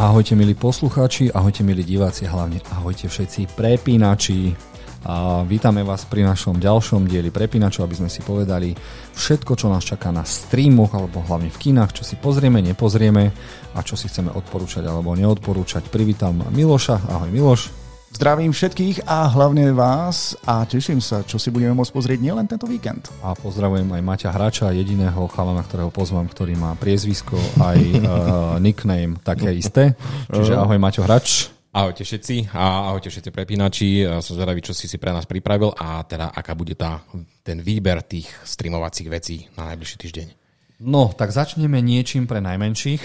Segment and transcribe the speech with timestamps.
[0.00, 4.56] Ahojte milí poslucháči, ahojte milí diváci, hlavne ahojte všetci prepínači.
[5.04, 8.72] A vítame vás pri našom ďalšom dieli prepínačov, aby sme si povedali
[9.12, 13.28] všetko, čo nás čaká na streamoch alebo hlavne v kinách, čo si pozrieme, nepozrieme
[13.76, 15.92] a čo si chceme odporúčať alebo neodporúčať.
[15.92, 17.79] Privítam Miloša, ahoj Miloš.
[18.10, 22.66] Zdravím všetkých a hlavne vás a teším sa, čo si budeme môcť pozrieť nielen tento
[22.66, 23.06] víkend.
[23.22, 28.02] A pozdravujem aj Maťa Hrača, jediného chalana, ktorého pozvám, ktorý má priezvisko aj uh,
[28.66, 29.94] nickname také isté.
[30.26, 31.54] Čiže ahoj Maťo Hrač.
[31.70, 34.02] Ahojte všetci a ahojte všetci prepínači.
[34.26, 37.06] Som zvedavý, čo si si pre nás pripravil a teda aká bude tá,
[37.46, 40.39] ten výber tých streamovacích vecí na najbližší týždeň.
[40.80, 43.04] No, tak začneme niečím pre najmenších.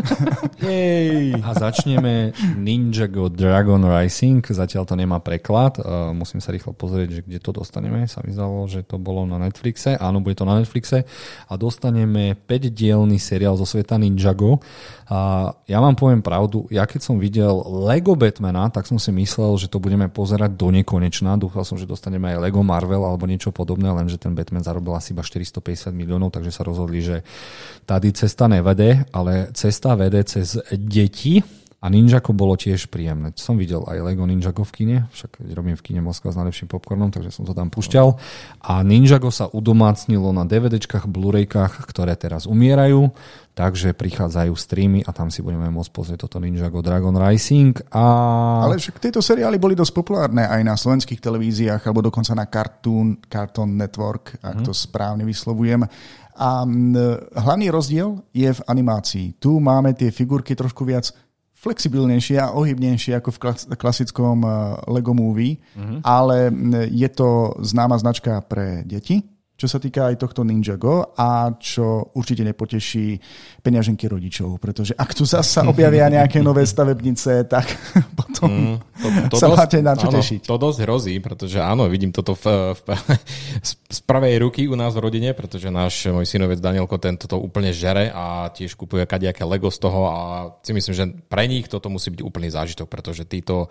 [0.64, 1.36] Jej.
[1.44, 4.40] A začneme Ninjago Dragon Rising.
[4.40, 5.76] Zatiaľ to nemá preklad.
[5.76, 8.08] Uh, musím sa rýchlo pozrieť, že kde to dostaneme.
[8.08, 10.00] Sa mi zdalo, že to bolo na Netflixe.
[10.00, 11.04] Áno, bude to na Netflixe.
[11.52, 14.64] A dostaneme 5-dielný seriál zo sveta Ninjago.
[15.12, 17.52] A ja vám poviem pravdu, ja keď som videl
[17.84, 21.36] Lego Batmana, tak som si myslel, že to budeme pozerať do nekonečna.
[21.36, 25.12] Dúfal som, že dostaneme aj Lego Marvel alebo niečo podobné, lenže ten Batman zarobil asi
[25.12, 27.22] iba 450 miliónov, takže sa rozhodli, že
[27.86, 31.42] tady cesta nevede, ale cesta vede cez deti
[31.82, 33.34] a Ninjago bolo tiež príjemné.
[33.34, 37.10] Som videl aj Lego Ninjago v kine, však robím v kine Moskva s najlepším popcornom,
[37.10, 38.14] takže som to tam pušťal.
[38.70, 43.10] A Ninjago sa udomácnilo na DVDčkách, Blu-raykách, ktoré teraz umierajú,
[43.58, 47.74] takže prichádzajú streamy a tam si budeme môcť pozrieť toto Ninjago Dragon Rising.
[47.90, 48.04] A...
[48.62, 53.18] Ale však tieto seriály boli dosť populárne aj na slovenských televíziách, alebo dokonca na Cartoon,
[53.26, 54.66] Cartoon Network, ak hmm.
[54.66, 55.82] to správne vyslovujem.
[56.32, 56.64] A
[57.36, 59.36] hlavný rozdiel je v animácii.
[59.36, 61.12] Tu máme tie figurky trošku viac
[61.62, 63.38] flexibilnejšie a ohybnejšie ako v
[63.78, 64.50] klasickom eh,
[64.90, 65.98] Lego Movie, mm-hmm.
[66.02, 66.50] ale
[66.90, 69.22] je to známa značka pre deti,
[69.62, 73.14] čo sa týka aj tohto Ninjago a čo určite nepoteší
[73.62, 77.70] peňaženky rodičov, pretože ak tu zasa objavia nejaké nové stavebnice, tak
[78.18, 80.40] potom mm, to, to sa dosť, máte na čo áno, tešiť.
[80.50, 82.86] To dosť hrozí, pretože áno, vidím toto v, v,
[83.94, 87.70] z pravej ruky u nás v rodine, pretože náš môj synovec Danielko tento to úplne
[87.70, 90.18] žere a tiež kupuje kadejaké Lego z toho a
[90.58, 93.70] si myslím, že pre nich toto musí byť úplný zážitok, pretože títo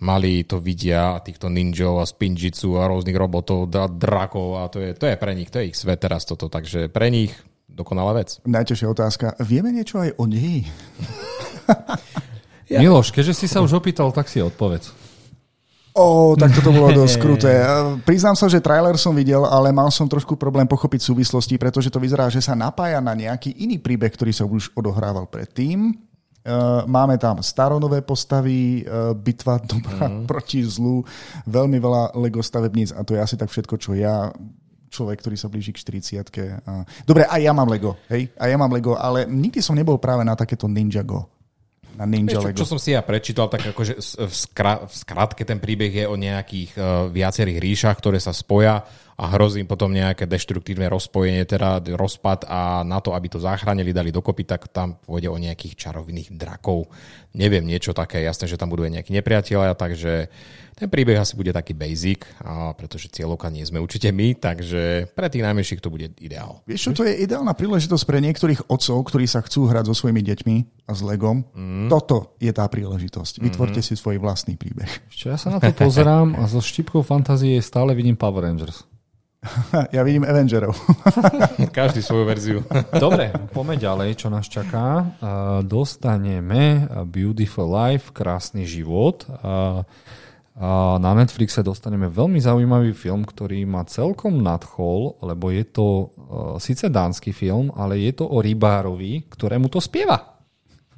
[0.00, 5.08] mali to vidia, týchto ninjov a spinjitsu a rôznych robotov, drakov a to je, to
[5.08, 7.34] je pre nich, to je ich svet teraz toto, takže pre nich
[7.66, 8.38] dokonalá vec.
[8.46, 10.70] Najťažšia otázka, vieme niečo aj o nej?
[12.70, 12.78] ja.
[12.78, 14.94] Miloš, keďže si sa už opýtal, tak si odpovedz.
[15.98, 17.58] Ó, tak toto bolo dosť kruté.
[18.06, 21.98] Priznám sa, že trailer som videl, ale mal som trošku problém pochopiť súvislosti, pretože to
[21.98, 25.90] vyzerá, že sa napája na nejaký iný príbeh, ktorý sa už odohrával predtým.
[26.86, 28.86] Máme tam staronové postavy,
[29.18, 30.30] bitva dobra mm.
[30.30, 31.02] proti zlu,
[31.50, 34.30] veľmi veľa Lego stavebníc a to je asi tak všetko, čo ja
[34.96, 35.84] človek, ktorý sa blíži k
[36.24, 40.00] 40 Dobre, aj ja mám Lego, hej, aj ja mám Lego, ale nikdy som nebol
[40.00, 41.28] práve na takéto Ninjago.
[41.96, 42.56] Na Ninja čo, Lego.
[42.60, 46.12] čo som si ja prečítal, tak akože v, skra, v skratke ten príbeh je o
[46.12, 48.84] nejakých uh, viacerých ríšach, ktoré sa spoja
[49.16, 54.12] a hrozí potom nejaké deštruktívne rozpojenie, teda rozpad a na to, aby to zachránili, dali
[54.12, 56.92] dokopy, tak tam pôjde o nejakých čarovných drakov.
[57.32, 60.28] Neviem, niečo také, jasné, že tam budú aj nejakí nepriatelia, takže
[60.76, 65.32] ten príbeh asi bude taký basic, a pretože cieľovka nie sme určite my, takže pre
[65.32, 66.60] tých najmenších to bude ideál.
[66.68, 70.20] Vieš čo, to je ideálna príležitosť pre niektorých otcov, ktorí sa chcú hrať so svojimi
[70.20, 71.48] deťmi a s Legom.
[71.56, 71.88] Mm.
[71.88, 73.40] Toto je tá príležitosť.
[73.40, 73.86] Vytvorte mm.
[73.88, 75.08] si svoj vlastný príbeh.
[75.08, 78.84] Čo ja sa na to pozerám a so štipkou fantázie stále vidím Power Rangers.
[79.96, 80.76] Ja vidím Avengerov.
[81.78, 82.60] Každý svoju verziu.
[83.04, 85.06] Dobre, poďme ďalej, čo nás čaká.
[85.64, 89.24] Dostaneme Beautiful Life, krásny život.
[90.96, 95.86] Na Netflixe dostaneme veľmi zaujímavý film, ktorý ma celkom nadchol, lebo je to
[96.56, 100.35] síce dánsky film, ale je to o rybárovi, ktorému to spieva.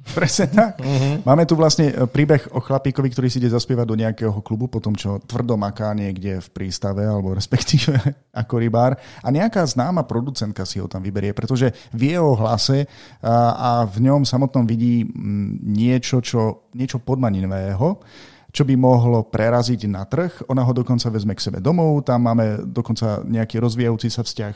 [0.17, 0.81] Presne tak.
[0.81, 1.21] Uh-huh.
[1.21, 4.81] Máme tu vlastne e, príbeh o chlapíkovi, ktorý si ide zaspievať do nejakého klubu, po
[4.81, 7.93] tom, čo tvrdo maká niekde v prístave, alebo respektíve
[8.41, 8.97] ako rybár.
[9.21, 12.89] A nejaká známa producentka si ho tam vyberie, pretože v jeho hlase
[13.21, 15.05] a, a v ňom samotnom vidí
[15.63, 18.01] niečo, čo, niečo podmaninového
[18.49, 20.49] čo by mohlo preraziť na trh.
[20.49, 24.55] Ona ho dokonca vezme k sebe domov, tam máme dokonca nejaký rozvíjajúci sa vzťah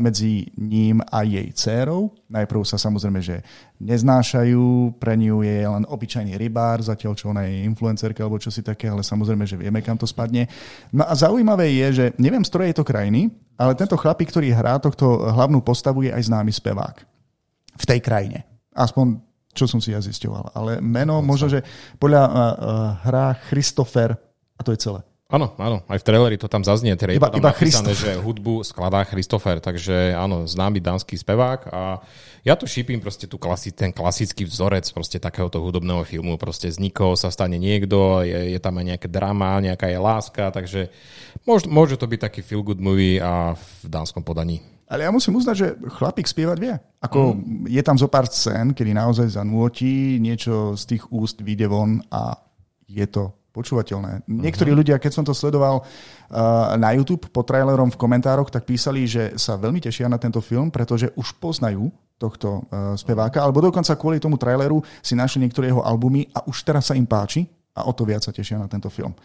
[0.00, 2.10] medzi ním a jej dcérou.
[2.32, 3.46] Najprv sa samozrejme, že
[3.78, 8.64] neznášajú, pre ňu je len obyčajný rybár, zatiaľ čo ona je influencerka alebo čo si
[8.64, 10.50] také, ale samozrejme, že vieme, kam to spadne.
[10.90, 14.50] No a zaujímavé je, že neviem, z ktorej je to krajiny, ale tento chlapík, ktorý
[14.50, 16.96] hrá tohto hlavnú postavu, je aj známy spevák
[17.76, 18.48] v tej krajine.
[18.72, 19.20] Aspoň
[19.56, 20.52] čo som si ja zisťoval.
[20.52, 21.64] Ale meno, možno, že
[21.96, 22.32] podľa uh,
[23.08, 24.12] hrá Christopher
[24.56, 25.00] a to je celé.
[25.26, 29.02] Áno, áno, aj v traileri to tam zaznie, teda Iba- iba napísané, že hudbu skladá
[29.02, 31.98] Christopher, takže áno, známy dánsky spevák a
[32.46, 36.78] ja tu šípim proste tu klasi, ten klasický vzorec proste takéhoto hudobného filmu, proste z
[36.78, 40.94] nikoho sa stane niekto, je, je tam aj nejaké drama, nejaká je láska, takže
[41.42, 44.62] môž, môže to byť taký feel good movie a v dánskom podaní.
[44.86, 45.68] Ale ja musím uznať, že
[45.98, 46.74] chlapík spievať vie.
[47.02, 47.66] Ako mm.
[47.66, 52.38] je tam zo pár scén, kedy naozaj zanúti, niečo z tých úst vyjde von a
[52.86, 54.28] je to počúvateľné.
[54.28, 59.08] Niektorí ľudia, keď som to sledoval uh, na YouTube pod trailerom v komentároch, tak písali,
[59.08, 61.88] že sa veľmi tešia na tento film, pretože už poznajú
[62.20, 66.68] tohto uh, speváka, alebo dokonca kvôli tomu traileru si našli niektoré jeho albumy a už
[66.68, 69.16] teraz sa im páči a o to viac sa tešia na tento film.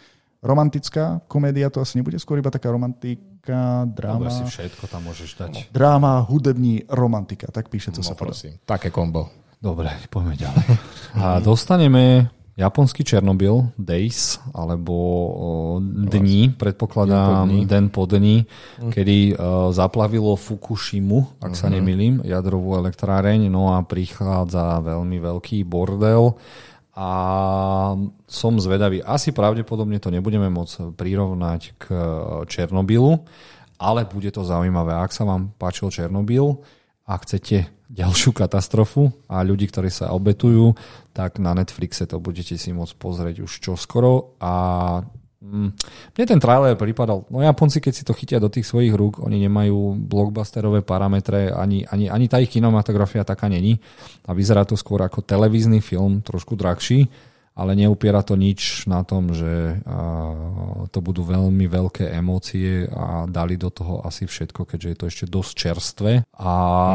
[0.42, 4.26] Romantická komédia to asi nebude skôr iba taká romantika, dráma.
[4.26, 5.52] si všetko tam môžeš dať.
[5.70, 7.46] Dráma, hudební, romantika.
[7.46, 8.34] Tak píše, co No sa podá.
[8.34, 9.30] prosím, také kombo.
[9.56, 10.66] Dobre, poďme ďalej.
[11.14, 15.48] A dostaneme japonský Černobyl, Days, alebo o,
[16.10, 17.60] dní, predpokladám, Deň po dni.
[17.64, 18.36] den po dni,
[18.90, 26.34] kedy uh, zaplavilo Fukushimu, ak sa nemýlim, jadrovú elektráreň, no a prichádza veľmi veľký bordel
[26.92, 27.08] a
[28.28, 29.00] som zvedavý.
[29.00, 31.84] Asi pravdepodobne to nebudeme môcť prirovnať k
[32.44, 33.24] Černobylu,
[33.80, 34.92] ale bude to zaujímavé.
[34.92, 36.60] Ak sa vám páčil Černobyl
[37.08, 40.76] a chcete ďalšiu katastrofu a ľudí, ktorí sa obetujú,
[41.16, 44.52] tak na Netflixe to budete si môcť pozrieť už čoskoro a
[45.42, 49.42] mne ten trailer pripadal, no Japonci, keď si to chytia do tých svojich rúk, oni
[49.42, 53.82] nemajú blockbusterové parametre, ani, ani, ani tá ich kinematografia taká není.
[54.24, 57.10] A vyzerá to skôr ako televízny film, trošku drahší,
[57.52, 63.58] ale neupiera to nič na tom, že a, to budú veľmi veľké emócie a dali
[63.58, 66.12] do toho asi všetko, keďže je to ešte dosť čerstvé.
[66.38, 66.52] A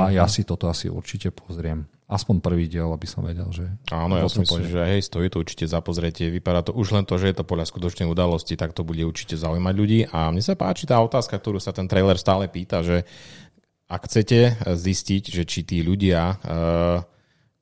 [0.10, 1.86] ja si toto asi určite pozriem.
[2.08, 3.68] Aspoň prvý diel, aby som vedel, že...
[3.92, 4.72] Áno, ja si myslím, pôjde.
[4.72, 6.32] že hej, stojí to určite za pozretie.
[6.32, 9.36] Vypadá to už len to, že je to podľa skutočnej udalosti, tak to bude určite
[9.36, 10.00] zaujímať ľudí.
[10.16, 13.04] A mne sa páči tá otázka, ktorú sa ten trailer stále pýta, že
[13.92, 16.98] ak chcete zistiť, že či tí ľudia, eh,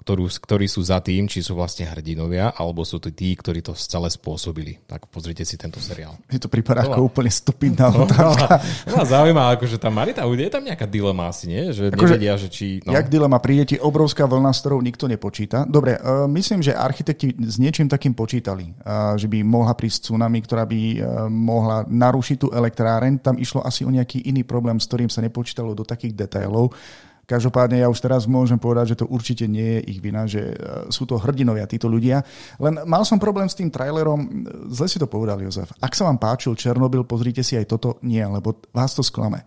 [0.06, 3.74] ktorú, ktorí sú za tým, či sú vlastne hrdinovia, alebo sú to tí, ktorí to
[3.74, 4.78] celé spôsobili.
[4.86, 6.14] Tak pozrite si tento seriál.
[6.30, 6.94] Je to prípada No.
[6.94, 8.62] ako úplne stupidná No, otázka.
[8.94, 11.74] ma zaujíma, akože tam Marita, je tam nejaká dilema asi, nie?
[11.74, 12.86] Že Akože- nevedia, že či...
[12.86, 12.94] No.
[12.94, 15.66] Jak dilema, príde ti obrovská vlna, s ktorou nikto nepočíta.
[15.66, 20.38] Dobre, uh, myslím, že architekti s niečím takým počítali, uh, že by mohla prísť tsunami,
[20.46, 20.98] ktorá by uh,
[21.34, 23.26] mohla narušiť tú elektráreň.
[23.26, 26.78] Tam išlo asi o nejaký iný problém, s ktorým sa nepočítalo do takých detailov.
[27.26, 30.88] Každopádne ja už teraz môžem povedať, že to určite nie je ich vina, že uh,
[30.94, 32.22] sú to hrdinovia títo ľudia.
[32.62, 35.74] Len mal som problém s tým trailerom, zle si to povedal Jozef.
[35.82, 39.42] Ak sa vám páčil Černobyl, pozrite si aj toto, nie, lebo vás to sklame.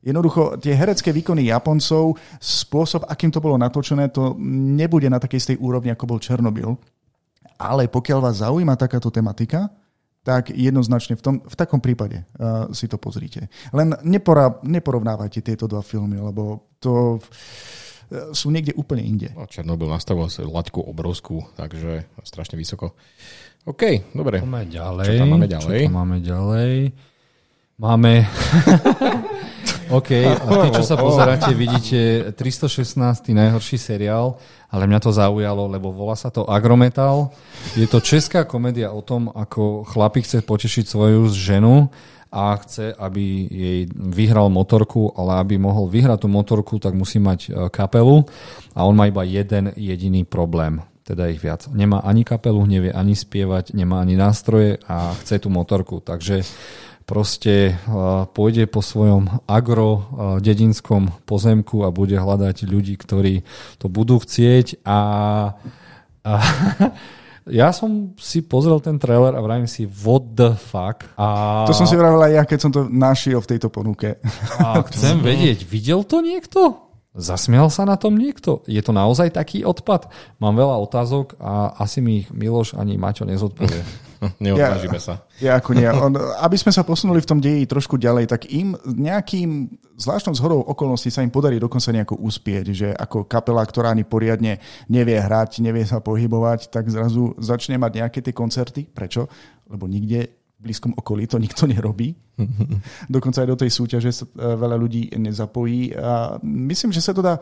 [0.00, 5.56] Jednoducho, tie herecké výkony Japoncov, spôsob, akým to bolo natočené, to nebude na takej istej
[5.60, 6.78] úrovni, ako bol Černobyl.
[7.58, 9.68] Ale pokiaľ vás zaujíma takáto tematika,
[10.26, 13.48] tak jednoznačne v, tom, v takom prípade uh, si to pozrite.
[13.72, 19.28] Len nepora, neporovnávajte tieto dva filmy, lebo to uh, sú niekde úplne inde.
[19.32, 22.92] No, Černobyl nastavil si laťku obrovskú, takže strašne vysoko.
[23.68, 24.40] OK, dobre.
[24.40, 25.06] Poďme ďalej.
[25.06, 25.80] Čo tam máme ďalej?
[25.80, 26.72] Čo tam máme ďalej?
[27.78, 28.12] Máme...
[29.88, 33.32] OK, a tí, čo sa pozeráte, vidíte 316.
[33.32, 34.36] najhorší seriál,
[34.68, 37.32] ale mňa to zaujalo, lebo volá sa to Agrometal.
[37.72, 41.88] Je to česká komédia o tom, ako chlapík chce potešiť svoju ženu
[42.28, 47.40] a chce, aby jej vyhral motorku, ale aby mohol vyhrať tú motorku, tak musí mať
[47.48, 48.28] e, kapelu
[48.76, 51.64] a on má iba jeden jediný problém teda ich viac.
[51.72, 56.04] Nemá ani kapelu, nevie ani spievať, nemá ani nástroje a chce tú motorku.
[56.04, 56.44] Takže
[57.08, 57.80] proste
[58.36, 60.12] pôjde po svojom agro
[60.44, 63.48] dedinskom pozemku a bude hľadať ľudí, ktorí
[63.80, 65.00] to budú chcieť a,
[66.20, 66.32] a
[67.48, 71.88] ja som si pozrel ten trailer a vravím si what the fuck a, To som
[71.88, 74.20] si vravil aj ja, keď som to našiel v tejto ponuke.
[74.60, 76.76] a chcem vedieť, videl to niekto?
[77.18, 78.62] Zasmial sa na tom niekto?
[78.68, 80.06] Je to naozaj taký odpad?
[80.38, 83.82] Mám veľa otázok a asi mi ich Miloš ani Maťo nezodpovie.
[84.42, 85.22] Neodvážime sa.
[85.38, 85.86] Ja ako nie.
[85.86, 90.60] On, aby sme sa posunuli v tom deji trošku ďalej, tak im nejakým zvláštnou zhodou
[90.66, 94.58] okolností sa im podarí dokonca nejako uspieť, že ako kapela, ktorá ani poriadne
[94.90, 98.90] nevie hrať, nevie sa pohybovať, tak zrazu začne mať nejaké tie koncerty.
[98.90, 99.30] Prečo?
[99.70, 102.18] Lebo nikde v blízkom okolí to nikto nerobí.
[103.14, 105.94] Dokonca aj do tej súťaže sa e, veľa ľudí nezapojí.
[105.94, 107.38] A myslím, že sa to dá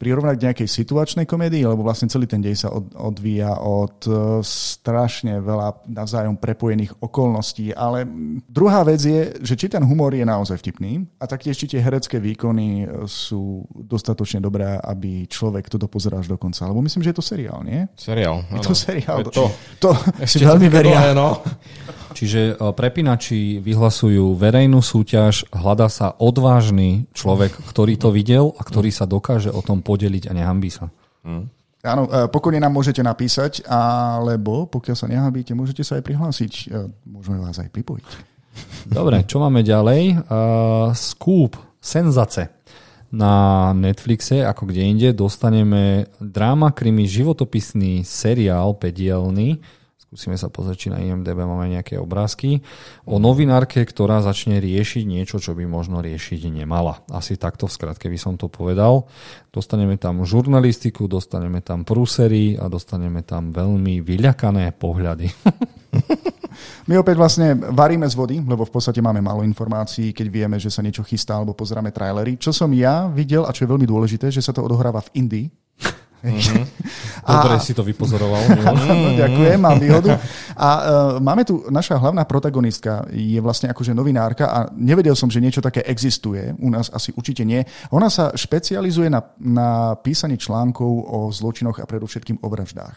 [0.00, 4.40] prirovnať k nejakej situačnej komédii, lebo vlastne celý ten dej sa od, odvíja od e,
[4.40, 7.76] strašne veľa navzájom prepojených okolností.
[7.76, 8.08] Ale
[8.48, 12.16] druhá vec je, že či ten humor je naozaj vtipný a taktiež či tie herecké
[12.16, 16.64] výkony e, sú dostatočne dobré, aby človek to dopozerá až do konca.
[16.64, 17.84] Lebo myslím, že je to seriál, nie?
[17.92, 18.48] Seriál.
[18.56, 19.20] Je to seriál.
[19.20, 19.52] Je to.
[19.76, 19.90] to
[20.24, 20.96] si Ešte veľmi veria.
[20.96, 21.36] dlhé, no.
[22.12, 28.90] Čiže e, prepínači vyhlasujú verejnú súťaž, hľadá sa odvážny človek, ktorý to videl a ktorý
[28.90, 30.90] sa dokáže o tom podeliť a nehambí sa.
[31.22, 31.46] Hmm.
[31.80, 36.52] Áno, e, pokojne nám môžete napísať, alebo pokiaľ sa nehambíte, môžete sa aj prihlásiť.
[36.68, 38.30] E, môžeme vás aj pripojiť.
[38.90, 40.26] Dobre, čo máme ďalej?
[40.26, 42.50] Uh, Scoop, senzace
[43.10, 49.58] na Netflixe, ako kde inde, dostaneme dráma, krimi, životopisný seriál, pedielný,
[50.10, 52.66] skúsime sa pozrieť, či na IMDB máme nejaké obrázky,
[53.06, 57.06] o novinárke, ktorá začne riešiť niečo, čo by možno riešiť nemala.
[57.14, 59.06] Asi takto v skratke by som to povedal.
[59.54, 65.30] Dostaneme tam žurnalistiku, dostaneme tam prúsery a dostaneme tam veľmi vyľakané pohľady.
[66.90, 70.74] My opäť vlastne varíme z vody, lebo v podstate máme málo informácií, keď vieme, že
[70.74, 72.34] sa niečo chystá alebo pozeráme trailery.
[72.34, 75.46] Čo som ja videl, a čo je veľmi dôležité, že sa to odohráva v Indii,
[76.30, 76.64] Mm-hmm.
[77.24, 77.62] Dobre a...
[77.62, 78.44] si to vypozoroval.
[79.22, 80.20] Ďakujem, mám výhodu.
[80.52, 80.82] A uh,
[81.16, 85.80] máme tu, naša hlavná protagonistka je vlastne akože novinárka a nevedel som, že niečo také
[85.88, 86.52] existuje.
[86.60, 87.64] U nás asi určite nie.
[87.92, 92.96] Ona sa špecializuje na, na písanie článkov o zločinoch a predovšetkým o vraždách.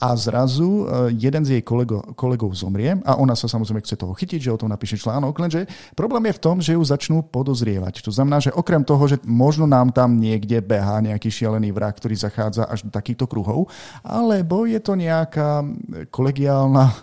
[0.00, 4.16] A zrazu uh, jeden z jej kolego, kolegov zomrie a ona sa samozrejme chce toho
[4.16, 8.00] chytiť, že o tom napíše článok, lenže problém je v tom, že ju začnú podozrievať.
[8.08, 12.16] To znamená, že okrem toho, že možno nám tam niekde behá nejaký šialený vrah, ktorý
[12.16, 13.66] zachádza dochádza až do takýchto kruhov,
[14.06, 15.66] alebo je to nejaká
[16.14, 16.94] kolegiálna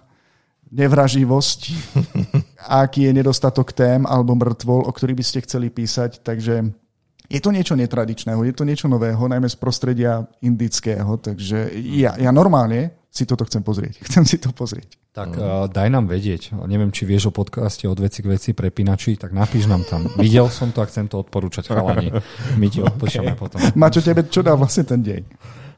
[0.72, 1.60] nevraživosť,
[2.84, 6.72] aký je nedostatok tém alebo mŕtvol, o ktorých by ste chceli písať, takže
[7.32, 12.32] je to niečo netradičného, je to niečo nového, najmä z prostredia indického, takže ja, ja
[12.32, 14.00] normálne si toto chcem pozrieť.
[14.08, 14.88] Chcem si to pozrieť.
[15.12, 16.56] Tak uh, daj nám vedieť.
[16.56, 20.08] Neviem, či vieš o podcaste od veci k veci prepínači, tak napíš nám tam.
[20.24, 22.16] Videl som to a chcem to odporúčať chalani.
[22.56, 23.42] My ti odporúčame okay.
[23.44, 23.60] potom.
[23.76, 25.22] Mačo, tebe čo dá vlastne ten deň?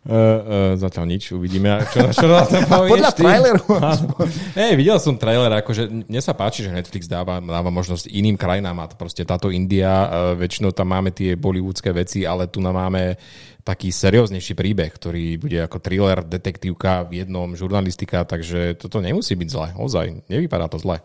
[0.03, 1.79] Uh, uh, zatiaľ nič, uvidíme.
[1.87, 2.59] Čo, čo na to
[2.91, 3.63] Podľa traileru.
[4.59, 8.83] Hej, videl som trailer, akože mne sa páči, že Netflix dáva, dáva možnosť iným krajinám
[8.83, 12.75] a to proste táto India, uh, väčšinou tam máme tie bollywoodske veci, ale tu nám
[12.75, 13.15] máme
[13.63, 19.47] taký serióznejší príbeh, ktorý bude ako thriller, detektívka v jednom, žurnalistika, takže toto nemusí byť
[19.47, 20.99] zle, ozaj, nevypadá to zle.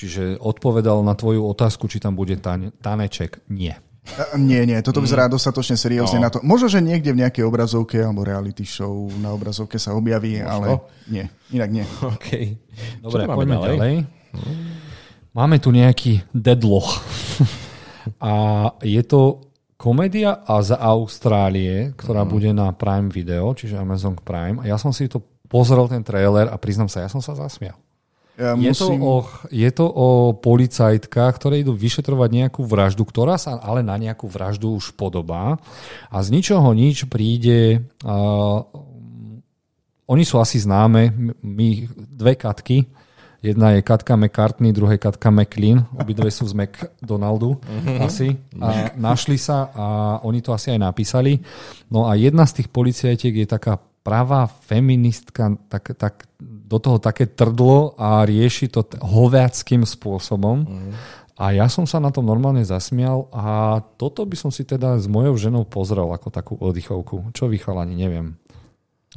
[0.00, 2.40] Čiže odpovedal na tvoju otázku, či tam bude
[2.80, 3.44] taneček?
[3.52, 3.84] Nie.
[4.36, 5.32] Nie, nie, toto vyzerá mm.
[5.32, 6.24] dostatočne seriózne no.
[6.26, 6.38] na to.
[6.44, 10.50] Možno, že niekde v nejakej obrazovke alebo reality show na obrazovke sa objaví, Možno.
[10.50, 10.66] ale
[11.08, 11.24] nie,
[11.54, 11.84] inak nie.
[12.20, 12.58] Okay.
[13.00, 13.76] Dobre, poďme ďalej.
[13.76, 13.94] ďalej.
[15.30, 17.00] Máme tu nejaký deadlock.
[18.30, 18.32] a
[18.82, 19.50] je to
[19.80, 22.30] komédia a z Austrálie, ktorá mm.
[22.30, 24.60] bude na Prime Video, čiže Amazon Prime.
[24.60, 27.78] A ja som si to pozrel, ten trailer a priznám sa, ja som sa zasmial.
[28.40, 28.96] Ja je, musím...
[28.96, 29.16] to o,
[29.52, 34.72] je to o policajtkách, ktoré idú vyšetrovať nejakú vraždu, ktorá sa ale na nejakú vraždu
[34.72, 35.60] už podobá.
[36.08, 37.84] A z ničoho nič príde...
[38.00, 38.64] Uh,
[40.10, 42.82] oni sú asi známe, my dve katky,
[43.40, 45.88] Jedna je Katka McCartney, druhá je Katka McLean.
[45.96, 47.98] Obidve sú z McDonaldu mm-hmm.
[48.04, 48.36] asi.
[48.60, 49.86] A našli sa a
[50.28, 51.40] oni to asi aj napísali.
[51.88, 56.28] No a jedna z tých policajtiek je taká pravá feministka, tak, tak
[56.70, 60.62] do toho také trdlo a rieši to hoviackým spôsobom.
[60.62, 60.92] Mm.
[61.40, 65.08] A ja som sa na tom normálne zasmial a toto by som si teda s
[65.08, 67.32] mojou ženou pozrel ako takú oddychovku.
[67.32, 68.36] Čo vychalani, neviem.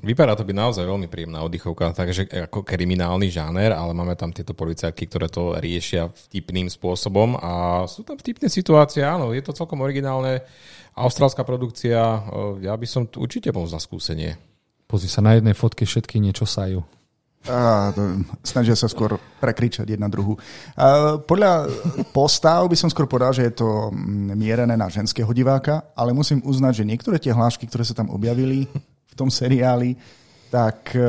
[0.01, 4.57] Vypadá to byť naozaj veľmi príjemná oddychovka, takže ako kriminálny žáner, ale máme tam tieto
[4.57, 9.85] policajky, ktoré to riešia vtipným spôsobom a sú tam vtipné situácie, áno, je to celkom
[9.85, 10.41] originálne.
[10.97, 12.25] Austrálska produkcia,
[12.65, 14.33] ja by som určite bol za skúsenie.
[14.89, 16.81] Pozri sa, na jednej fotke všetky niečo sajú.
[17.43, 17.91] A,
[18.39, 20.39] snažia sa skôr prekričať jedna druhu.
[20.79, 21.67] A, podľa
[22.15, 23.91] postav by som skôr povedal, že je to
[24.37, 28.67] mierené na ženského diváka, ale musím uznať, že niektoré tie hlášky, ktoré sa tam objavili
[29.11, 29.99] v tom seriáli,
[30.47, 31.03] tak e,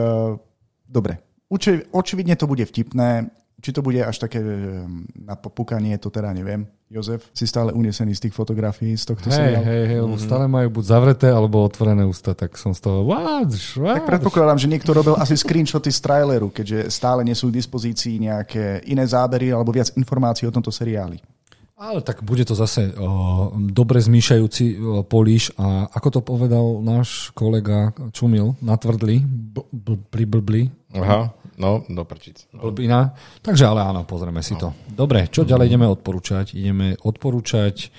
[0.88, 1.22] dobre.
[1.92, 3.30] Očividne to bude vtipné.
[3.64, 4.44] Či to bude až také
[5.16, 6.68] na popukanie, to teda neviem.
[6.94, 9.66] Jozef, si stále unesený z tých fotografií z tohto hey, seriálu?
[9.66, 10.22] Hej, hej, mm-hmm.
[10.22, 13.02] stále majú buď zavreté, alebo otvorené ústa, tak som z toho...
[13.02, 13.98] Váč, váč.
[13.98, 18.22] Tak predpokladám, že niekto robil asi screenshoty z traileru, keďže stále nie sú k dispozícii
[18.22, 21.18] nejaké iné zábery alebo viac informácií o tomto seriáli.
[21.74, 27.34] Ale tak bude to zase o, dobre zmýšajúci o, políš a ako to povedal náš
[27.34, 29.26] kolega Čumil, natvrdli,
[29.74, 30.62] blbli, blbli.
[30.94, 31.34] Aha.
[31.56, 32.50] No, do prčic.
[32.50, 32.66] No.
[32.66, 33.14] Blbina.
[33.42, 34.60] Takže ale áno, pozrieme si no.
[34.60, 34.68] to.
[34.90, 36.58] Dobre, čo ďalej ideme odporúčať?
[36.58, 37.94] Ideme odporúčať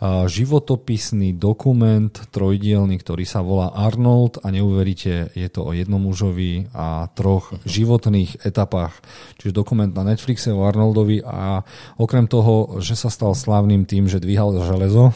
[0.00, 7.10] životopisný dokument trojdielny, ktorý sa volá Arnold a neuveríte, je to o jednom mužovi a
[7.18, 8.94] troch životných etapách.
[9.42, 11.66] Čiže dokument na Netflixe o Arnoldovi a
[11.98, 15.10] okrem toho, že sa stal slávnym tým, že dvíhal železo,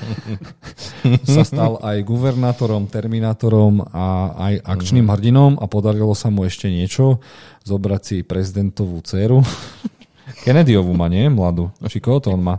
[1.36, 7.20] sa stal aj guvernátorom, terminátorom a aj akčným hrdinom a podarilo sa mu ešte niečo,
[7.68, 9.44] zobrať si prezidentovú dceru.
[10.48, 11.28] Kennedyovú má, nie?
[11.28, 11.68] Mladú.
[11.84, 12.56] Či koho to on má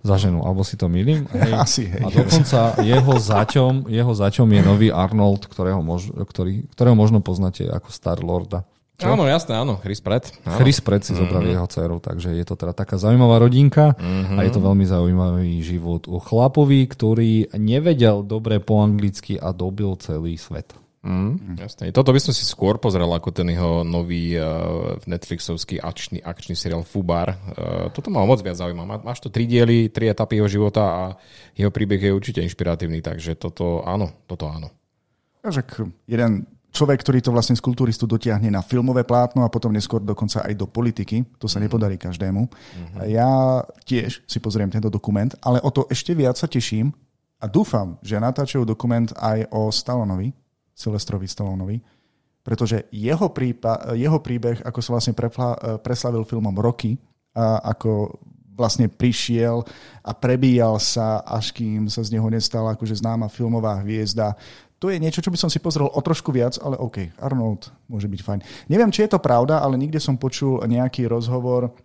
[0.00, 0.40] za ženu?
[0.44, 1.28] Alebo si to milím?
[1.32, 1.52] Hej.
[1.56, 2.02] Asi, hej.
[2.04, 7.68] A dokonca jeho zaťom, jeho zaťom je nový Arnold, ktorého, mož, ktorý, ktorého možno poznáte
[7.68, 8.64] ako Star Lorda.
[9.00, 9.16] Čo?
[9.16, 10.28] Áno, jasné, áno, Chris Pratt.
[10.44, 10.60] Áno.
[10.60, 11.56] Chris Pratt si zobral mm-hmm.
[11.56, 14.36] jeho dceru, takže je to teda taká zaujímavá rodinka mm-hmm.
[14.36, 19.96] a je to veľmi zaujímavý život u chlapovi, ktorý nevedel dobre po anglicky a dobil
[19.96, 20.76] celý svet.
[21.00, 21.88] Mm, jasné.
[21.96, 26.84] Toto by som si skôr pozrel ako ten jeho nový uh, Netflixovský akčný, akčný seriál
[26.84, 27.32] Fubar.
[27.32, 28.84] Uh, toto ma moc viac zaujíma.
[28.84, 31.02] Má, máš to tri diely, tri etapy jeho života a
[31.56, 34.68] jeho príbeh je určite inšpiratívny, takže toto áno, toto áno.
[35.40, 35.64] Takže
[36.04, 40.44] jeden človek, ktorý to vlastne z kulturistu dotiahne na filmové plátno a potom neskôr dokonca
[40.44, 41.24] aj do politiky.
[41.40, 41.62] To sa mm.
[41.64, 42.44] nepodarí každému.
[42.44, 42.98] Mm-hmm.
[43.08, 46.92] Ja tiež si pozriem tento dokument, ale o to ešte viac sa teším
[47.40, 50.36] a dúfam, že natáčajú dokument aj o Stallonovi,
[50.80, 51.76] Silvestrovi Stallonovi,
[52.40, 56.96] pretože jeho, prípa, jeho príbeh, ako sa vlastne prepla, preslavil filmom Rocky,
[57.36, 58.16] a ako
[58.56, 59.64] vlastne prišiel
[60.04, 64.36] a prebíjal sa, až kým sa z neho nestala akože známa filmová hviezda,
[64.80, 68.08] to je niečo, čo by som si pozrel o trošku viac, ale OK, Arnold môže
[68.08, 68.40] byť fajn.
[68.72, 71.76] Neviem, či je to pravda, ale nikde som počul nejaký rozhovor,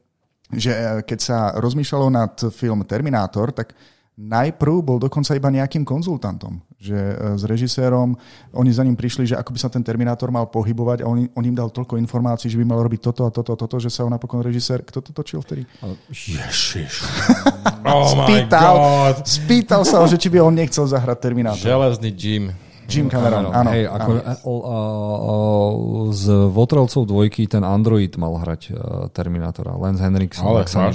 [0.47, 3.75] že eh, keď sa rozmýšľalo nad film Terminátor, tak
[4.15, 8.13] najprv bol dokonca iba nejakým konzultantom, že eh, s režisérom,
[8.53, 11.43] oni za ním prišli, že ako by sa ten Terminátor mal pohybovať a on, on
[11.43, 14.05] im dal toľko informácií, že by mal robiť toto a toto a toto, že sa
[14.05, 15.65] ho napokon režisér, kto to točil vtedy?
[16.09, 17.01] Ježiš.
[17.89, 18.75] oh spýtal,
[19.25, 21.65] spýtal sa ho, že či by on nechcel zahrať Terminátor.
[21.65, 22.64] Železný Jim.
[22.85, 23.69] Jim Cameron, áno.
[23.73, 24.21] Hej, ako áno.
[24.21, 25.35] A, a, a,
[26.13, 26.23] z
[26.53, 28.75] Votrelcov dvojky ten Android mal hrať uh,
[29.09, 29.73] Terminátora.
[29.75, 30.93] Lance Henriksen, Ale sa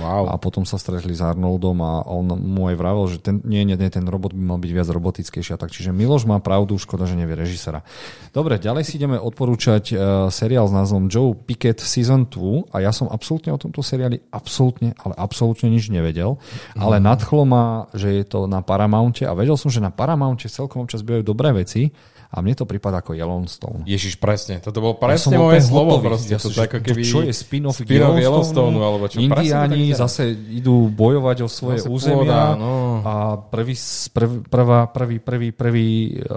[0.00, 0.24] wow.
[0.32, 3.76] A potom sa stretli s Arnoldom a on mu aj vravel, že ten, nie, nie,
[3.76, 5.54] nie, ten robot by mal byť viac robotickejší.
[5.54, 7.84] A tak, čiže Miloš má pravdu, škoda, že nevie režisera.
[8.32, 9.98] Dobre, ďalej si ideme odporúčať uh,
[10.32, 14.96] seriál s názvom Joe Pickett Season 2 a ja som absolútne o tomto seriáli absolútne,
[15.00, 16.36] ale absolútne nič nevedel.
[16.74, 16.80] Mm.
[16.80, 20.84] Ale nadchlo ma, že je to na Paramounte a vedel som, že na Paramounte celkom
[20.84, 21.88] občas bývajú dobré veci
[22.28, 23.88] a mne to prípada ako Yellowstone.
[23.88, 24.60] Ježiš, presne.
[24.60, 25.96] Toto bolo presne ja moje slovo.
[25.96, 26.36] Proste.
[26.36, 27.00] Ja to, to, ako keby...
[27.00, 28.76] čo je spin-off, spin-off Yellowstone?
[28.76, 29.16] alebo čo?
[29.16, 33.00] Indiáni zase idú bojovať o svoje zase územia pôda, no.
[33.00, 33.72] a prvý,
[34.12, 35.88] prv, prvá, prvý, prvý, prvý,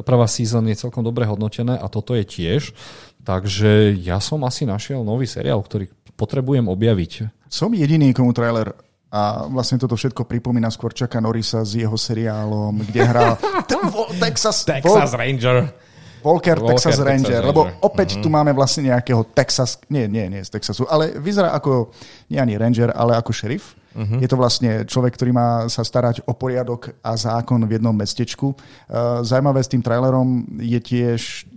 [0.07, 2.71] prvá season je celkom dobre hodnotené a toto je tiež.
[3.27, 7.11] Takže ja som asi našiel nový seriál, ktorý potrebujem objaviť.
[7.51, 8.71] Som jediný, komu trailer
[9.11, 13.35] a vlastne toto všetko pripomína skôr Čaka Norisa s jeho seriálom, kde hral
[14.23, 15.67] Texas, Texas Ranger.
[16.21, 18.23] Walker, Walker Texas, Texas Ranger, Ranger, lebo opäť mm-hmm.
[18.23, 21.91] tu máme vlastne nejakého Texas, nie, nie, nie z Texasu, ale vyzerá ako,
[22.29, 23.73] nie ani Ranger, ale ako šerif.
[23.91, 24.19] Mm-hmm.
[24.23, 28.55] Je to vlastne človek, ktorý má sa starať o poriadok a zákon v jednom mestečku.
[29.21, 31.51] Zajímavé s tým trailerom je tiež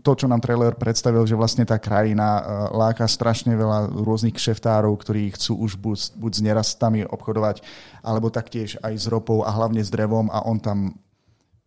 [0.00, 4.94] to, čo nám trailer predstavil, že vlastne tá krajina e, láka strašne veľa rôznych kšeftárov,
[4.96, 7.60] ktorí chcú už buď, buď s nerastami obchodovať,
[8.00, 10.96] alebo taktiež aj s ropou a hlavne s drevom a on tam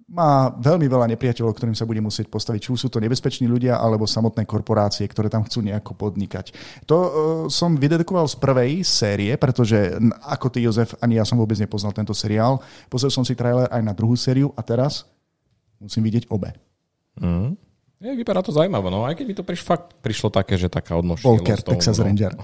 [0.05, 2.61] má veľmi veľa nepriateľov, ktorým sa bude musieť postaviť.
[2.61, 6.53] Či sú to nebezpeční ľudia, alebo samotné korporácie, ktoré tam chcú nejako podnikať.
[6.85, 7.09] To uh,
[7.49, 12.13] som vydedukoval z prvej série, pretože ako ty, Jozef, ani ja som vôbec nepoznal tento
[12.13, 12.61] seriál.
[12.85, 15.09] Pozrel som si trailer aj na druhú sériu a teraz
[15.81, 16.53] musím vidieť obe.
[17.17, 17.57] Mm.
[17.95, 20.99] Je, vypadá to zaujímavé, no aj keď mi to priš, fakt prišlo také, že taká
[20.99, 21.25] odnož.
[21.25, 22.05] Volker, Texas no.
[22.05, 22.37] Ranger.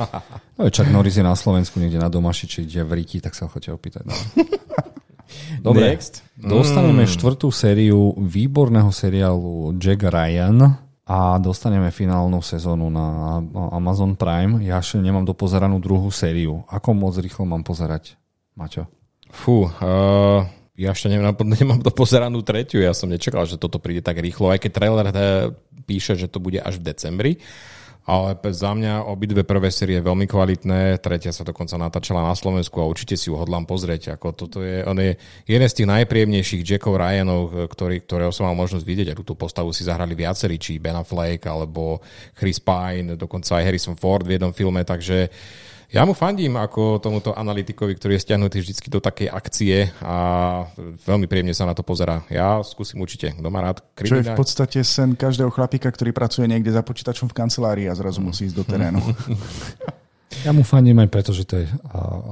[0.60, 3.48] no, Čak Norris je na Slovensku niekde na Domaši, či ide v Ríti, tak sa
[3.48, 4.06] ho chcete opýtať.
[4.06, 4.14] No.
[5.60, 6.24] Dobre, Next.
[6.38, 7.10] dostaneme mm.
[7.12, 13.40] štvrtú sériu výborného seriálu Jack Ryan a dostaneme finálnu sezónu na
[13.72, 14.60] Amazon Prime.
[14.60, 16.68] Ja ešte nemám dopozeranú druhú sériu.
[16.68, 18.20] Ako moc rýchlo mám pozerať,
[18.52, 18.84] Maťo?
[19.32, 20.44] Fú, uh,
[20.78, 24.52] ja ešte nemám, nemám to pozeranú tretiu, ja som nečakal, že toto príde tak rýchlo,
[24.52, 25.06] aj keď trailer
[25.88, 27.32] píše, že to bude až v decembri.
[28.08, 32.88] Ale za mňa obidve prvé série veľmi kvalitné, tretia sa dokonca natáčala na Slovensku a
[32.88, 34.16] určite si ju hodlám pozrieť.
[34.16, 38.56] Ako toto je, on je jeden z tých najpríjemnejších Jackov Ryanov, ktorý, ktorého som mal
[38.56, 42.00] možnosť vidieť a túto postavu si zahrali viacerí, či Ben Affleck alebo
[42.32, 47.00] Chris Pine, dokonca aj Harrison Ford v jednom filme, takže uh, ja mu fandím ako
[47.00, 50.16] tomuto analytikovi, ktorý je stiahnutý vždy do takej akcie a
[51.08, 52.20] veľmi príjemne sa na to pozera.
[52.28, 54.12] Ja skúsim určite, kto má rád kriminál.
[54.12, 57.96] Čo je v podstate sen každého chlapíka, ktorý pracuje niekde za počítačom v kancelárii a
[57.96, 59.00] zrazu musí ísť do terénu.
[60.44, 61.66] Ja mu fandím aj preto, že to je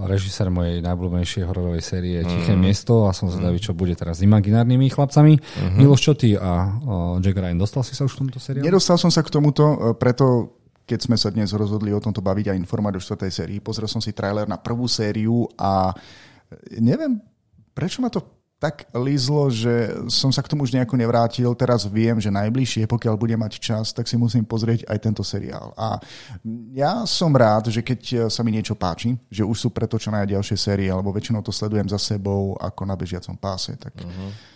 [0.06, 2.60] režisér mojej najblúbenejšej hororovej série Tiché mm.
[2.60, 5.40] miesto a som zvedavý, čo bude teraz s imaginárnymi chlapcami.
[5.40, 5.78] Mm-hmm.
[5.80, 6.76] Miloš, čo ty a
[7.24, 8.68] Jack Ryan, dostal si sa už k tomuto seriálu?
[8.68, 10.54] Nedostal som sa k tomuto, e, preto
[10.86, 14.00] keď sme sa dnes rozhodli o tomto baviť a informovať o štvrtej sérii, pozrel som
[14.00, 15.90] si trailer na prvú sériu a
[16.78, 17.18] neviem
[17.76, 18.24] prečo ma to
[18.56, 21.52] tak lízlo, že som sa k tomu už nejako nevrátil.
[21.52, 25.76] Teraz viem, že najbližšie, pokiaľ budem mať čas, tak si musím pozrieť aj tento seriál.
[25.76, 26.00] A
[26.72, 30.56] ja som rád, že keď sa mi niečo páči, že už sú pretočené aj ďalšie
[30.56, 34.55] série, alebo väčšinou to sledujem za sebou ako na bežiacom páse, tak uh-huh.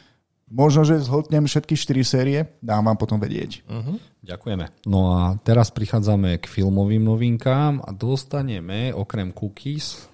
[0.50, 3.62] Možno, že zhltnem všetky štyri série, dám vám potom vedieť.
[3.64, 3.96] Uh-huh.
[4.20, 4.84] Ďakujeme.
[4.84, 10.10] No a teraz prichádzame k filmovým novinkám a dostaneme okrem cookies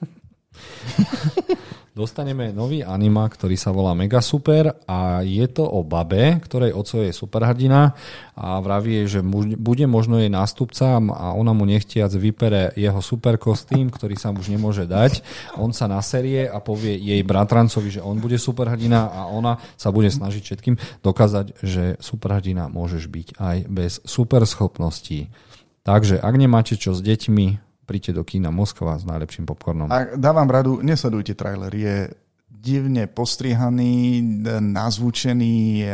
[1.97, 7.01] dostaneme nový anima, ktorý sa volá Mega Super a je to o babe, ktorej oco
[7.01, 7.97] je superhrdina
[8.37, 9.21] a vraví jej, že
[9.57, 14.53] bude možno jej nástupca a ona mu nechtiac vypere jeho super kostým, ktorý sa už
[14.53, 15.25] nemôže dať.
[15.57, 20.13] On sa naserie a povie jej bratrancovi, že on bude superhrdina a ona sa bude
[20.13, 25.33] snažiť všetkým dokázať, že superhrdina môžeš byť aj bez superschopností.
[25.81, 29.87] Takže ak nemáte čo s deťmi, príďte do kína Moskva s najlepším popcornom.
[29.89, 32.11] A dávam radu, nesledujte trailer, je
[32.51, 34.19] divne postrihaný,
[34.59, 35.87] nazvučený,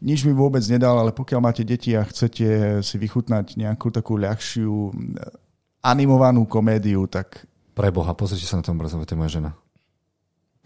[0.00, 4.72] nič mi vôbec nedal, ale pokiaľ máte deti a chcete si vychutnať nejakú takú ľahšiu
[5.84, 7.44] animovanú komédiu, tak...
[7.76, 9.50] Preboha, pozrite sa na tom obrazove, to je moja žena.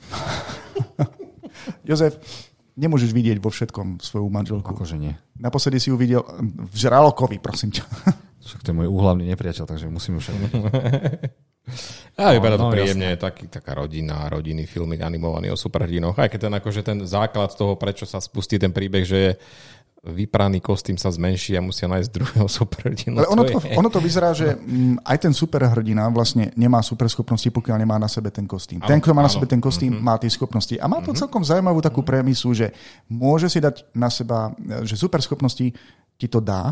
[1.89, 2.19] Jozef,
[2.79, 4.69] nemôžeš vidieť vo všetkom svoju manželku.
[4.69, 5.17] Akože nie.
[5.41, 7.85] Naposledy si ju videl v Žralokovi, prosím ťa.
[8.47, 10.31] Však to je môj úhlavný nepriateľ, takže musím už...
[12.15, 16.15] Ja, vyberá to no, príjemne, taký, taká rodina, rodinný filmik animovaný o superhrdinoch.
[16.15, 19.31] Aj keď ten, akože ten základ toho, prečo sa spustí ten príbeh, že je
[20.07, 23.19] vypraný kostým sa zmenší a musia nájsť druhého superhrdinu.
[23.19, 27.77] Ale ono to, ono to vyzerá, že mm, aj ten superhrdina vlastne nemá superschopnosti, pokiaľ
[27.83, 28.79] nemá na sebe ten kostým.
[28.87, 30.07] Ten, kto má na sebe ten kostým, mm-hmm.
[30.07, 30.79] má tie schopnosti.
[30.79, 31.21] A má to mm-hmm.
[31.27, 32.71] celkom zaujímavú takú premisu, že
[33.11, 34.55] môže si dať na seba,
[34.87, 35.75] že superschopnosti
[36.17, 36.71] ti to dá,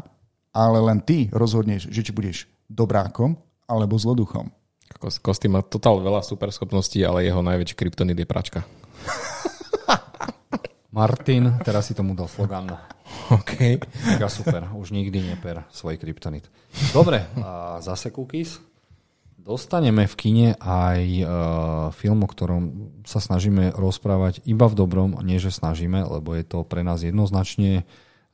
[0.55, 3.35] ale len ty rozhodneš, že či budeš dobrákom
[3.67, 4.55] alebo zloduchom.
[5.21, 8.63] Kostý má totál veľa superschopností, ale jeho najväčší kryptonit je pračka.
[10.95, 12.71] Martin, teraz si tomu dal slogan.
[13.35, 13.83] OK.
[14.07, 16.47] Mega super, už nikdy neper svoj kryptonit.
[16.95, 18.63] Dobre, a zase cookies.
[19.45, 21.29] Dostaneme v kine aj uh,
[21.93, 22.63] film, o ktorom
[23.05, 27.85] sa snažíme rozprávať iba v dobrom, nie že snažíme, lebo je to pre nás jednoznačne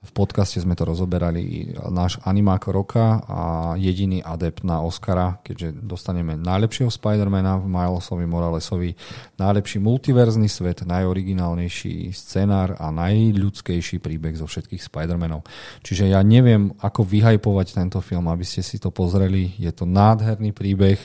[0.00, 3.40] v podcaste sme to rozoberali náš animák roka a
[3.76, 8.96] jediný adept na Oscara, keďže dostaneme najlepšieho Spidermana v Milesovi Moralesovi,
[9.36, 15.44] najlepší multiverzný svet, najoriginálnejší scenár a najľudskejší príbeh zo všetkých Spidermanov.
[15.84, 19.52] Čiže ja neviem, ako vyhajpovať tento film, aby ste si to pozreli.
[19.60, 20.96] Je to nádherný príbeh,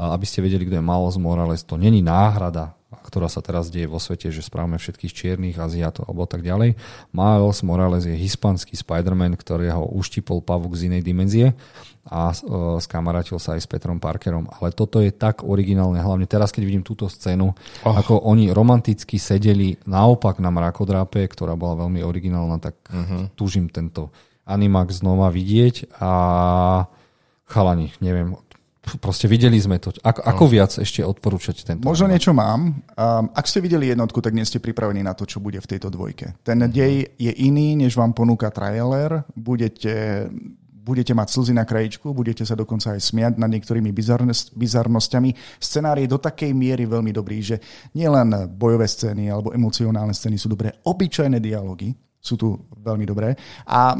[0.00, 1.60] aby ste vedeli, kto je Miles Morales.
[1.68, 6.26] To není náhrada ktorá sa teraz deje vo svete, že správame všetkých čiernych, Aziatov alebo
[6.26, 6.74] tak ďalej.
[7.14, 11.54] Miles Morales je hispanský Spider-Man, ktorého uštipol pavuk z inej dimenzie
[12.10, 14.50] a uh, skamarátil sa aj s Petrom Parkerom.
[14.58, 17.94] Ale toto je tak originálne, hlavne teraz, keď vidím túto scénu, oh.
[17.94, 23.30] ako oni romanticky sedeli naopak na mrakodrápe, ktorá bola veľmi originálna, tak uh-huh.
[23.38, 24.10] túžim tento
[24.50, 26.10] animák znova vidieť a
[27.46, 28.34] chalani, neviem,
[28.98, 29.94] proste videli sme to.
[30.02, 30.50] Ako, ako no.
[30.50, 31.86] viac ešte odporúčať tento?
[31.86, 32.14] Možno animák?
[32.18, 32.60] niečo mám.
[32.96, 35.92] Um, ak ste videli jednotku, tak nie ste pripravení na to, čo bude v tejto
[35.92, 36.34] dvojke.
[36.42, 36.72] Ten mhm.
[36.72, 39.22] dej je iný, než vám ponúka trailer.
[39.36, 40.26] Budete,
[40.90, 43.92] budete mať slzy na krajičku, budete sa dokonca aj smiať nad niektorými
[44.56, 45.60] bizarnosťami.
[45.60, 47.56] Scenár je do takej miery veľmi dobrý, že
[47.94, 53.32] nielen bojové scény alebo emocionálne scény sú dobré, obyčajné dialógy sú tu veľmi dobré.
[53.64, 53.96] A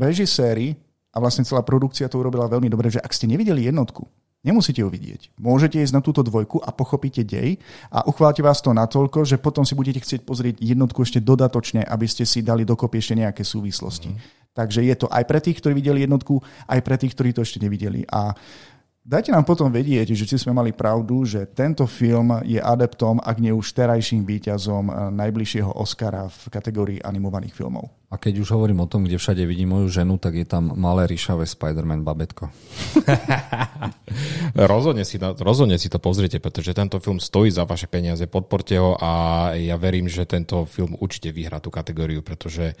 [0.00, 0.76] režiséri
[1.14, 4.02] a vlastne celá produkcia to urobila veľmi dobre, že ak ste nevideli jednotku,
[4.44, 5.34] nemusíte ju vidieť.
[5.40, 7.56] Môžete ísť na túto dvojku a pochopíte dej
[7.88, 12.06] a uchváte vás to natoľko, že potom si budete chcieť pozrieť jednotku ešte dodatočne, aby
[12.06, 14.12] ste si dali dokopy ešte nejaké súvislosti.
[14.12, 14.44] Mm.
[14.54, 16.38] Takže je to aj pre tých, ktorí videli jednotku,
[16.70, 18.06] aj pre tých, ktorí to ešte nevideli.
[18.06, 18.30] A
[19.04, 23.36] Dajte nám potom vedieť, že či sme mali pravdu, že tento film je adeptom, ak
[23.36, 27.92] nie už terajším víťazom eh, najbližšieho Oscara v kategórii animovaných filmov.
[28.08, 31.10] A keď už hovorím o tom, kde všade vidím moju ženu, tak je tam malé
[31.10, 32.46] ríšavé Spider-Man babetko.
[34.72, 38.78] rozhodne, si to, rozhodne si to pozrite, pretože tento film stojí za vaše peniaze, podporte
[38.78, 42.78] ho a ja verím, že tento film určite vyhrá tú kategóriu, pretože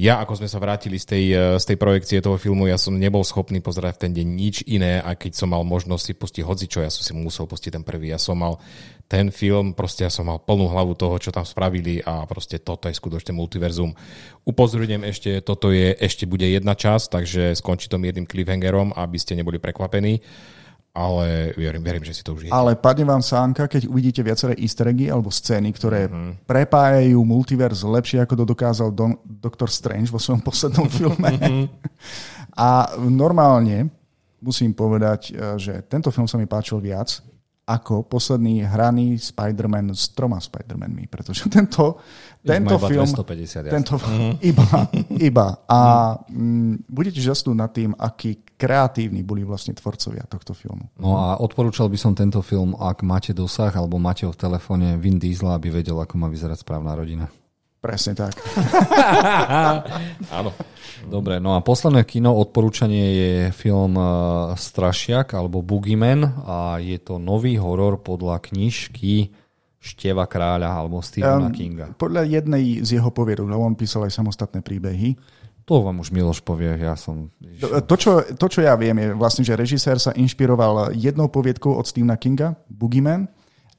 [0.00, 2.98] ja, ako sme sa vrátili z tej, eh, z tej projekcie toho filmu, ja som
[2.98, 6.42] nebol schopný pozerať v ten deň nič iné, a keď som mal možnosť si pustiť
[6.44, 8.10] hocičo, ja som si musel pustiť ten prvý.
[8.12, 8.60] Ja som mal
[9.06, 12.88] ten film, proste ja som mal plnú hlavu toho, čo tam spravili a proste toto
[12.88, 13.92] je skutočne multiverzum.
[14.48, 19.36] Upozorňujem ešte, toto je, ešte bude jedna časť, takže skončí to jedným cliffhangerom, aby ste
[19.36, 20.20] neboli prekvapení
[20.92, 22.50] ale verím, verím, že si to už je.
[22.52, 26.44] Ale padne vám sánka, keď uvidíte viaceré easter eggy alebo scény, ktoré mm-hmm.
[26.44, 31.32] prepájajú multiverz lepšie, ako to dokázal Don, Doctor Strange vo svojom poslednom filme.
[31.32, 31.66] Mm-hmm.
[32.60, 33.88] A normálne
[34.42, 37.22] musím povedať, e, že tento film sa mi páčil viac
[37.62, 42.02] ako posledný hraný Spider-Man s troma Spider-Manmi, pretože tento,
[42.42, 43.06] tento iba film...
[43.06, 43.70] 250 jasne.
[43.70, 43.94] tento,
[44.50, 44.68] iba,
[45.14, 45.46] iba.
[45.70, 45.78] A
[46.26, 50.90] mm, budete žasnúť nad tým, akí kreatívni boli vlastne tvorcovia tohto filmu.
[50.98, 54.98] No a odporúčal by som tento film, ak máte dosah alebo máte ho v telefóne
[54.98, 57.30] Vin Diesel, aby vedel, ako má vyzerať správna rodina.
[57.82, 58.38] Presne tak.
[60.38, 60.54] Áno.
[61.02, 67.18] Dobre, no a posledné kino odporúčanie je film uh, Strašiak alebo Boogeyman a je to
[67.18, 69.34] nový horor podľa knižky
[69.82, 71.90] Števa kráľa alebo Stephena Um, Kinga.
[71.98, 75.18] Podľa jednej z jeho poviedok, lebo on písal aj samostatné príbehy.
[75.66, 77.34] To vám už Miloš povie, ja som...
[77.90, 81.86] To čo, to, čo ja viem, je vlastne, že režisér sa inšpiroval jednou poviedkou od
[81.86, 83.26] Stephena Kinga, Boogeyman,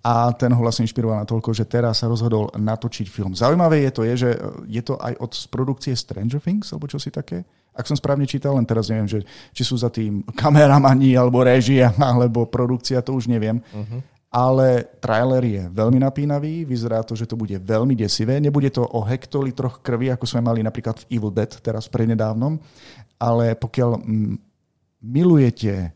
[0.03, 3.31] a ten ho vlastne inšpiroval na toľko, že teraz sa rozhodol natočiť film.
[3.31, 4.29] Zaujímavé je to, je, že
[4.67, 7.47] je to aj od produkcie Stranger Things, alebo čo si také?
[7.71, 9.23] Ak som správne čítal, len teraz neviem, že,
[9.55, 13.63] či sú za tým kameramani, alebo režia, alebo produkcia, to už neviem.
[13.71, 14.03] Uh-huh.
[14.27, 18.43] Ale trailer je veľmi napínavý, vyzerá to, že to bude veľmi desivé.
[18.43, 22.59] Nebude to o hektolitroch krvi, ako sme mali napríklad v Evil Dead teraz prednedávnom,
[23.23, 24.03] ale pokiaľ
[24.99, 25.95] milujete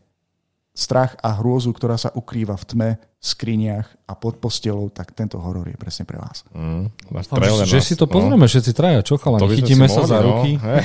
[0.78, 5.42] strach a hrôzu, ktorá sa ukrýva v tme, v skriniach a pod postelou, tak tento
[5.42, 6.46] horor je presne pre vás.
[6.54, 9.42] Mm, Dúfam, že, že na- si to pozrieme všetci traja, čo chalani?
[9.58, 10.26] Chytíme sa mohli, za no.
[10.30, 10.50] ruky.
[10.54, 10.80] Hej.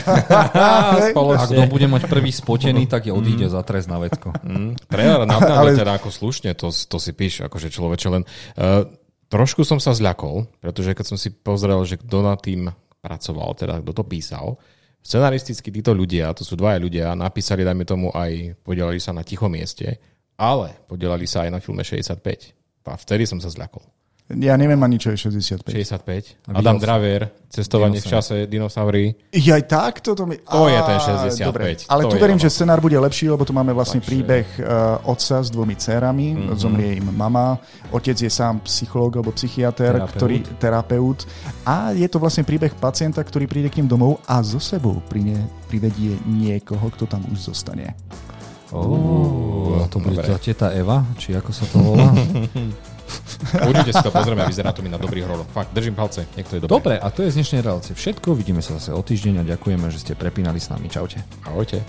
[1.38, 4.34] A kto bude mať prvý spotený, tak je odíde za trest na vecko.
[4.42, 8.26] Mm, trailer na Ale- teda ako slušne, to, to si píš, akože človeče len.
[8.58, 8.90] Uh,
[9.30, 12.74] trošku som sa zľakol, pretože keď som si pozrel, že kto na tým
[13.06, 14.58] pracoval, teda kto to písal,
[15.04, 19.52] scenaristicky títo ľudia, to sú dvaja ľudia, napísali, dajme tomu, aj podielali sa na tichom
[19.52, 20.00] mieste,
[20.40, 22.88] ale podielali sa aj na filme 65.
[22.88, 23.84] A vtedy som sa zľakol.
[24.32, 25.68] Ja neviem ani, čo je 65.
[25.68, 26.48] 65.
[26.48, 29.14] A Adam Draver, cestovanie v čase, dinosaury.
[29.30, 29.94] Ja aj tak?
[30.00, 30.40] Toto mi...
[30.40, 31.44] To je ten Á, 65.
[31.44, 31.64] Dobre.
[31.86, 32.42] Ale To tu verím, ono.
[32.42, 36.28] že scenár bude lepší, lebo tu máme vlastne Takže- príbeh uh, otca s dvomi dcerami.
[36.34, 36.40] Mhm.
[36.40, 36.56] Mm-hmm.
[36.58, 37.60] Zomrie im mama.
[37.92, 40.16] Otec je sám psychológ alebo psychiatr, Terapeut.
[40.16, 41.20] ktorý terapeut.
[41.68, 45.36] A je to vlastne príbeh pacienta, ktorý príde k ním domov a zo sebou prine,
[45.68, 47.92] privedie niekoho, kto tam už zostane.
[48.74, 50.26] Oh, to bude dobre.
[50.26, 52.10] tá teta Eva, či ako sa to volá?
[53.54, 55.46] Určite si to pozrieme, vyzerá to mi na dobrý horor.
[55.54, 56.72] Fakt, držím palce, nech to je dobré.
[56.74, 58.34] Dobre, a to je z dnešnej relácie všetko.
[58.34, 60.88] Vidíme sa zase o týždeň a ďakujeme, že ste prepínali s nami.
[60.90, 61.22] Čaute.
[61.46, 61.84] Ahojte.